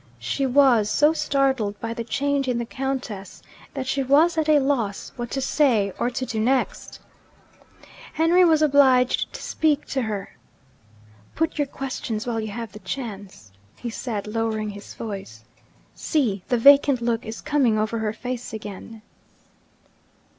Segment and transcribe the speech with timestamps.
[0.17, 3.43] She was so startled by the change in the Countess,
[3.75, 6.99] that she was at a loss what to say or to do next.
[8.13, 10.35] Henry was obliged to speak to her.
[11.35, 15.43] 'Put your questions while you have the chance,' he said, lowering his voice.
[15.93, 16.41] 'See!
[16.47, 19.03] the vacant look is coming over her face again.'